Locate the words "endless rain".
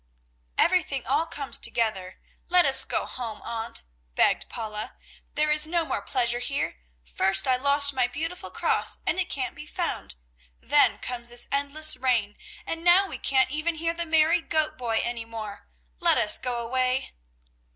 11.51-12.35